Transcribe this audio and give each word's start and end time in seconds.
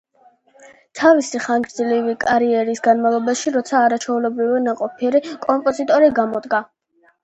თავისი 0.99 1.41
ხანგძლივი 1.43 2.17
კარიერის 2.25 2.83
განმავლობაში 2.89 3.55
როტა 3.61 3.85
არაჩვეულებრივად 3.85 4.69
ნაყოფიერი 4.73 5.27
კომპოზიტორი 5.49 6.15
გამოდგა. 6.23 6.69